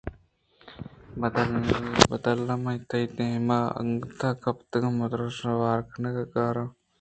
بدل 2.15 2.39
ءَ 2.53 2.57
من 2.63 2.77
تئی 2.89 3.05
دام 3.15 3.47
ءَ 3.57 3.75
آ 3.79 3.81
دگہ 4.19 4.29
کبگاں 4.41 4.91
مُژدہ 4.97 5.51
وار 5.59 5.79
کنان 5.89 6.15
ءُکاراں 6.23 6.69